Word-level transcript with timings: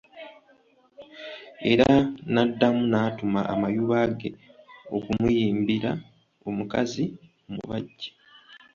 Era 1.71 1.89
n'addamu 2.31 2.83
n'atuma 2.91 3.39
amayuba 3.53 3.97
ge 4.19 4.29
okumuyimbira 4.95 5.91
omukazi 6.47 7.05
omubajje. 7.47 8.09